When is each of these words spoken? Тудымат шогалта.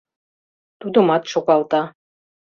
Тудымат 0.79 1.23
шогалта. 1.31 1.81